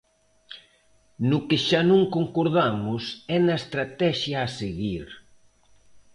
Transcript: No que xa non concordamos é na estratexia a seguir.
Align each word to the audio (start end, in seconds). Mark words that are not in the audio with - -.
No 1.29 1.39
que 1.47 1.57
xa 1.67 1.81
non 1.91 2.01
concordamos 2.15 3.03
é 3.35 3.37
na 3.45 3.55
estratexia 3.61 4.37
a 4.41 4.47
seguir. 4.59 5.05